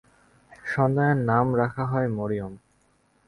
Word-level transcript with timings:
সন্তানের 0.65 1.17
নাম 1.25 1.45
রাখা 1.55 1.83
হয় 1.85 2.09
মরিয়ম। 2.09 2.53